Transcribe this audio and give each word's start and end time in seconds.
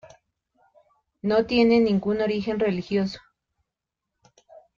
No 1.21 1.45
tiene 1.45 1.79
ningún 1.79 2.21
origen 2.21 2.59
religioso. 2.59 3.19